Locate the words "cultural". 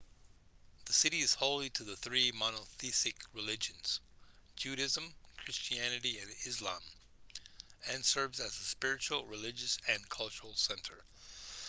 10.09-10.55